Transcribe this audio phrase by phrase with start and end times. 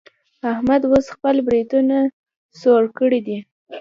[0.51, 1.97] احمد اوس خپل برېتونه
[2.59, 3.37] څوړ کړي دي.